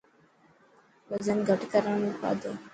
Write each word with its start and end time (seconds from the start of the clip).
وزن 1.11 1.39
گهٽ 1.47 1.61
ڪرڻ 1.71 1.95
رو 2.05 2.11
کادو. 2.21 2.51